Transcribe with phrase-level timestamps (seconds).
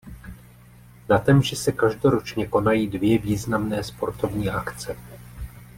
[1.09, 4.97] Na Temži se každoročně konají dvě významné sportovní akce.